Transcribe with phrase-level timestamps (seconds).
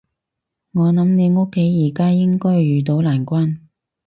[0.73, 3.59] 我諗你屋企而家應該遇到難關